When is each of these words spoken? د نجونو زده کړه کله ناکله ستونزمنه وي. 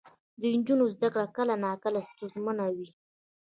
د 0.39 0.41
نجونو 0.55 0.83
زده 0.95 1.09
کړه 1.13 1.27
کله 1.37 1.53
ناکله 1.65 1.99
ستونزمنه 2.09 2.65
وي. 2.75 2.89